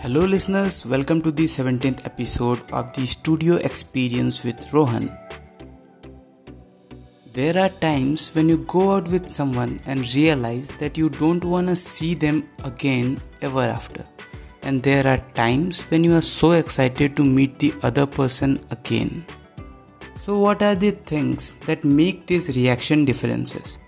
Hello, 0.00 0.24
listeners, 0.24 0.86
welcome 0.86 1.20
to 1.22 1.32
the 1.32 1.46
17th 1.46 2.06
episode 2.06 2.60
of 2.70 2.94
the 2.94 3.04
Studio 3.04 3.56
Experience 3.56 4.44
with 4.44 4.72
Rohan. 4.72 5.10
There 7.32 7.58
are 7.58 7.68
times 7.68 8.32
when 8.32 8.48
you 8.48 8.58
go 8.58 8.92
out 8.92 9.08
with 9.08 9.28
someone 9.28 9.80
and 9.86 10.14
realize 10.14 10.70
that 10.78 10.96
you 10.96 11.10
don't 11.10 11.42
want 11.42 11.66
to 11.66 11.74
see 11.74 12.14
them 12.14 12.48
again 12.62 13.20
ever 13.42 13.62
after. 13.62 14.06
And 14.62 14.80
there 14.84 15.04
are 15.04 15.18
times 15.34 15.82
when 15.90 16.04
you 16.04 16.14
are 16.14 16.22
so 16.22 16.52
excited 16.52 17.16
to 17.16 17.24
meet 17.24 17.58
the 17.58 17.74
other 17.82 18.06
person 18.06 18.64
again. 18.70 19.26
So, 20.16 20.38
what 20.38 20.62
are 20.62 20.76
the 20.76 20.92
things 20.92 21.54
that 21.66 21.82
make 21.82 22.28
these 22.28 22.56
reaction 22.56 23.04
differences? 23.04 23.80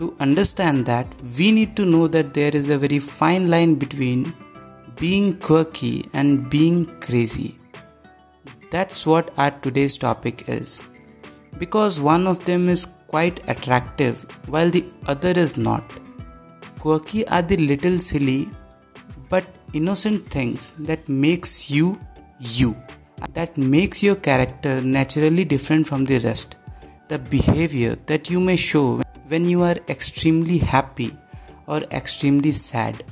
To 0.00 0.16
understand 0.18 0.86
that, 0.86 1.06
we 1.38 1.52
need 1.52 1.76
to 1.76 1.84
know 1.84 2.08
that 2.08 2.34
there 2.34 2.50
is 2.52 2.68
a 2.68 2.78
very 2.78 2.98
fine 2.98 3.48
line 3.48 3.76
between 3.76 4.34
being 5.02 5.36
quirky 5.38 6.08
and 6.12 6.48
being 6.48 6.84
crazy. 7.00 7.58
That's 8.70 9.04
what 9.04 9.32
our 9.36 9.50
today's 9.50 9.98
topic 9.98 10.44
is. 10.46 10.80
Because 11.58 12.00
one 12.00 12.28
of 12.28 12.44
them 12.44 12.68
is 12.68 12.86
quite 13.08 13.40
attractive 13.48 14.24
while 14.46 14.70
the 14.70 14.84
other 15.06 15.32
is 15.44 15.56
not. 15.56 15.82
Quirky 16.78 17.26
are 17.26 17.42
the 17.42 17.56
little 17.56 17.98
silly 17.98 18.48
but 19.28 19.44
innocent 19.72 20.30
things 20.30 20.70
that 20.78 21.08
makes 21.08 21.68
you 21.68 22.00
you. 22.38 22.76
That 23.34 23.58
makes 23.58 24.04
your 24.04 24.14
character 24.14 24.80
naturally 24.82 25.44
different 25.44 25.88
from 25.88 26.04
the 26.04 26.20
rest. 26.20 26.54
The 27.08 27.18
behavior 27.18 27.96
that 28.06 28.30
you 28.30 28.38
may 28.38 28.54
show 28.54 29.02
when 29.26 29.46
you 29.46 29.62
are 29.62 29.78
extremely 29.88 30.58
happy 30.58 31.16
or 31.66 31.78
extremely 31.90 32.52
sad 32.52 33.02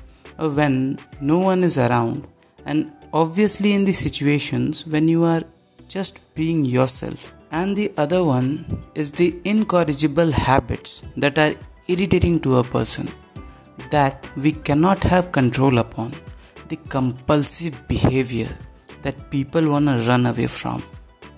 when 0.49 0.99
no 1.21 1.39
one 1.39 1.63
is 1.63 1.79
around, 1.79 2.27
and 2.65 2.93
obviously 3.13 3.73
in 3.73 3.85
the 3.85 3.93
situations 3.93 4.87
when 4.87 5.09
you 5.09 5.25
are 5.25 5.43
just 5.89 6.35
being 6.35 6.65
yourself. 6.65 7.33
And 7.53 7.77
the 7.77 7.93
other 7.97 8.23
one 8.23 8.85
is 8.95 9.11
the 9.11 9.35
incorrigible 9.45 10.31
habits 10.31 11.03
that 11.17 11.37
are 11.37 11.55
irritating 11.89 12.39
to 12.41 12.57
a 12.59 12.65
person 12.65 13.11
that 13.91 14.29
we 14.37 14.53
cannot 14.53 15.03
have 15.03 15.33
control 15.33 15.79
upon. 15.79 16.15
The 16.69 16.77
compulsive 16.77 17.89
behavior 17.89 18.49
that 19.03 19.31
people 19.31 19.71
want 19.71 19.87
to 19.87 19.97
run 20.09 20.27
away 20.27 20.47
from. 20.47 20.85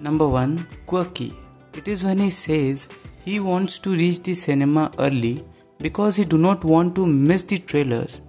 Number 0.01 0.29
one, 0.29 0.67
quirky. 0.85 1.33
It 1.75 1.89
is 1.89 2.05
when 2.05 2.19
he 2.19 2.29
says 2.29 2.89
he 3.25 3.41
wants 3.41 3.79
to 3.79 3.91
reach 3.91 4.23
the 4.23 4.35
cinema 4.35 4.93
early 4.99 5.45
because 5.79 6.17
he 6.17 6.25
do 6.27 6.37
not 6.37 6.65
want 6.65 6.95
to 6.97 7.07
miss 7.07 7.45
the 7.45 7.59
trailers 7.59 8.21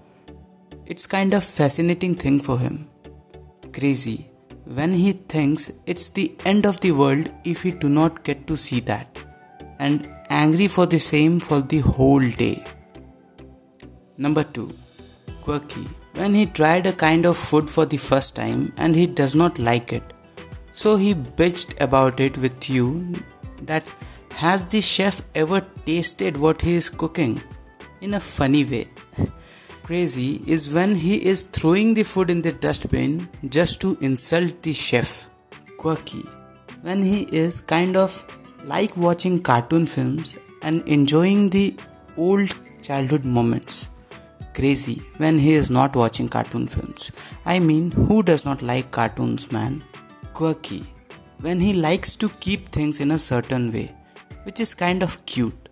it's 0.86 1.08
kind 1.08 1.34
of 1.34 1.44
fascinating 1.44 2.16
thing 2.16 2.40
for 2.40 2.60
him. 2.60 2.90
Crazy 3.72 4.30
when 4.66 4.94
he 4.94 5.14
thinks 5.14 5.72
it's 5.86 6.10
the 6.10 6.36
end 6.46 6.66
of 6.66 6.80
the 6.82 6.92
world 6.92 7.30
if 7.44 7.62
he 7.62 7.72
do 7.72 7.90
not 7.90 8.24
get 8.24 8.46
to 8.48 8.58
see 8.58 8.80
that 8.82 9.18
and 9.80 10.10
angry 10.30 10.68
for 10.68 10.86
the 10.86 11.00
same 11.00 11.40
for 11.40 11.62
the 11.62 11.80
whole 11.80 12.30
day. 12.30 12.66
Number 14.18 14.44
2. 14.44 14.74
Quirky 15.42 15.88
when 16.14 16.36
he 16.36 16.46
tried 16.46 16.86
a 16.86 16.94
kind 16.94 17.26
of 17.26 17.36
food 17.36 17.70
for 17.70 17.86
the 17.86 17.98
first 17.98 18.36
time 18.36 18.72
and 18.78 18.96
he 18.96 19.08
does 19.08 19.36
not 19.36 19.60
like 19.60 19.92
it. 19.92 20.04
So 20.74 20.96
he 20.96 21.14
bitched 21.14 21.80
about 21.82 22.20
it 22.20 22.38
with 22.38 22.70
you 22.70 23.16
that 23.62 23.90
has 24.32 24.66
the 24.66 24.82
chef 24.82 25.22
ever 25.36 25.66
tasted 25.86 26.38
what 26.38 26.62
he 26.62 26.76
is 26.76 26.90
cooking 26.90 27.42
in 28.02 28.16
a 28.16 28.20
funny 28.20 28.66
way 28.66 28.88
crazy 29.84 30.42
is 30.48 30.74
when 30.74 30.96
he 30.96 31.16
is 31.32 31.44
throwing 31.44 31.94
the 31.94 32.04
food 32.04 32.30
in 32.30 32.42
the 32.42 32.54
dustbin 32.54 33.30
just 33.50 33.82
to 33.82 33.98
insult 34.02 34.62
the 34.62 34.74
chef. 34.74 35.30
Quirky 35.78 36.26
when 36.82 37.02
he 37.02 37.24
is 37.44 37.60
kind 37.60 37.98
of 37.98 38.26
like 38.64 38.96
watching 38.96 39.42
cartoon 39.42 39.86
films 39.86 40.38
and 40.62 40.88
enjoying 40.88 41.50
the 41.50 41.76
old 42.18 42.54
childhood 42.82 43.26
moments. 43.26 43.90
Crazy 44.54 45.02
when 45.18 45.38
he 45.38 45.54
is 45.54 45.70
not 45.70 45.96
watching 45.96 46.30
cartoon 46.30 46.68
films. 46.68 47.12
I 47.46 47.60
mean, 47.60 47.92
who 47.92 48.24
does 48.24 48.46
not 48.46 48.62
like 48.62 48.92
cartoons, 48.92 49.52
man? 49.52 49.84
Quirky 50.34 50.86
when 51.40 51.60
he 51.60 51.74
likes 51.74 52.16
to 52.16 52.30
keep 52.40 52.70
things 52.70 53.02
in 53.02 53.12
a 53.12 53.20
certain 53.20 53.72
way, 53.74 53.94
which 54.44 54.62
is 54.62 54.74
kind 54.74 55.04
of 55.04 55.26
cute. 55.26 55.70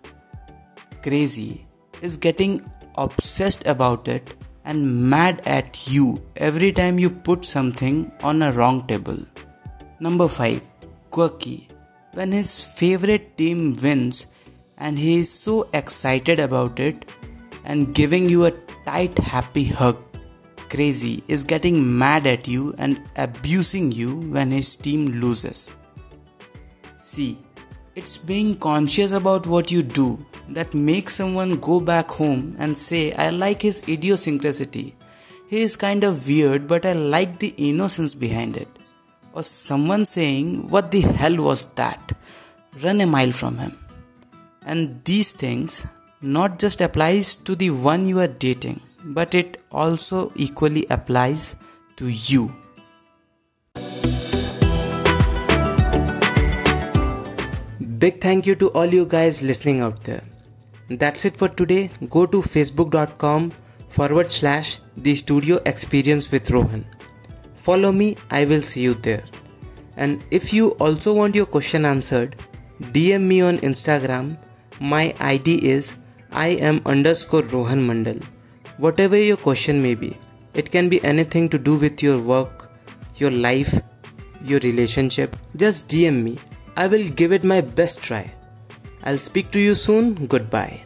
Crazy 1.01 1.65
is 2.01 2.17
getting 2.17 2.69
obsessed 2.95 3.65
about 3.67 4.07
it 4.07 4.33
and 4.65 5.09
mad 5.09 5.41
at 5.45 5.87
you 5.87 6.21
every 6.35 6.71
time 6.71 6.99
you 6.99 7.09
put 7.09 7.45
something 7.45 8.11
on 8.21 8.41
a 8.41 8.51
wrong 8.51 8.85
table. 8.87 9.17
Number 9.99 10.27
5. 10.27 10.61
Quirky. 11.09 11.67
When 12.13 12.31
his 12.31 12.65
favorite 12.65 13.37
team 13.37 13.75
wins 13.81 14.25
and 14.77 14.99
he 14.99 15.19
is 15.19 15.31
so 15.31 15.69
excited 15.73 16.39
about 16.39 16.79
it 16.79 17.05
and 17.63 17.93
giving 17.93 18.27
you 18.27 18.45
a 18.45 18.51
tight, 18.85 19.17
happy 19.17 19.65
hug. 19.65 20.03
Crazy 20.69 21.23
is 21.27 21.43
getting 21.43 21.97
mad 21.97 22.25
at 22.25 22.47
you 22.47 22.73
and 22.77 23.01
abusing 23.15 23.91
you 23.91 24.21
when 24.31 24.51
his 24.51 24.75
team 24.75 25.05
loses. 25.07 25.69
See, 26.97 27.39
it's 27.95 28.17
being 28.17 28.55
conscious 28.55 29.11
about 29.11 29.45
what 29.45 29.69
you 29.69 29.83
do 29.83 30.25
that 30.49 30.73
makes 30.73 31.15
someone 31.15 31.59
go 31.59 31.79
back 31.81 32.09
home 32.09 32.55
and 32.57 32.77
say, 32.77 33.13
I 33.13 33.29
like 33.29 33.61
his 33.61 33.83
idiosyncrasy. 33.87 34.95
He 35.49 35.61
is 35.61 35.75
kind 35.75 36.05
of 36.05 36.27
weird, 36.27 36.67
but 36.67 36.85
I 36.85 36.93
like 36.93 37.39
the 37.39 37.53
innocence 37.57 38.15
behind 38.15 38.55
it. 38.55 38.69
Or 39.33 39.43
someone 39.43 40.05
saying, 40.05 40.69
What 40.69 40.91
the 40.91 41.01
hell 41.01 41.35
was 41.35 41.65
that? 41.73 42.13
Run 42.81 43.01
a 43.01 43.07
mile 43.07 43.31
from 43.31 43.57
him. 43.57 43.77
And 44.65 45.03
these 45.03 45.31
things 45.31 45.85
not 46.21 46.59
just 46.59 46.79
applies 46.79 47.35
to 47.35 47.55
the 47.55 47.71
one 47.71 48.05
you 48.05 48.19
are 48.19 48.27
dating, 48.27 48.81
but 49.03 49.35
it 49.35 49.61
also 49.71 50.31
equally 50.35 50.85
applies 50.89 51.55
to 51.97 52.07
you. 52.07 52.55
Big 58.01 58.19
thank 58.19 58.47
you 58.47 58.55
to 58.55 58.67
all 58.69 58.93
you 58.97 59.05
guys 59.05 59.43
listening 59.43 59.79
out 59.79 60.03
there. 60.05 60.23
That's 60.89 61.23
it 61.23 61.37
for 61.37 61.47
today. 61.47 61.91
Go 62.09 62.25
to 62.25 62.37
facebook.com 62.37 63.51
forward 63.89 64.31
slash 64.31 64.79
the 64.97 65.13
studio 65.13 65.59
experience 65.67 66.31
with 66.31 66.49
Rohan. 66.49 66.83
Follow 67.53 67.91
me, 67.91 68.17
I 68.31 68.45
will 68.45 68.63
see 68.63 68.81
you 68.81 68.95
there. 68.95 69.23
And 69.97 70.23
if 70.31 70.51
you 70.51 70.69
also 70.85 71.13
want 71.13 71.35
your 71.35 71.45
question 71.45 71.85
answered, 71.85 72.37
DM 72.81 73.21
me 73.21 73.41
on 73.41 73.59
Instagram. 73.59 74.35
My 74.79 75.13
ID 75.19 75.57
is 75.63 75.95
I 76.31 76.47
am 76.71 76.81
underscore 76.87 77.43
Rohan 77.43 77.87
Mandal. 77.87 78.23
Whatever 78.77 79.15
your 79.15 79.37
question 79.37 79.79
may 79.83 79.93
be, 79.93 80.17
it 80.55 80.71
can 80.71 80.89
be 80.89 81.03
anything 81.03 81.49
to 81.49 81.59
do 81.59 81.75
with 81.75 82.01
your 82.01 82.17
work, 82.17 82.71
your 83.17 83.29
life, 83.29 83.79
your 84.43 84.59
relationship. 84.61 85.37
Just 85.55 85.87
DM 85.87 86.23
me. 86.23 86.39
I 86.75 86.87
will 86.87 87.07
give 87.09 87.31
it 87.31 87.43
my 87.43 87.61
best 87.61 88.01
try. 88.01 88.33
I'll 89.03 89.17
speak 89.17 89.51
to 89.51 89.59
you 89.59 89.75
soon. 89.75 90.27
Goodbye. 90.27 90.85